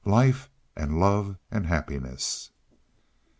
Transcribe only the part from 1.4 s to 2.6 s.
and happiness."